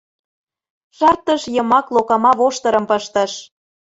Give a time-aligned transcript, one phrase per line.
[0.97, 3.33] Шартыш йымак локама воштырым пыштыш.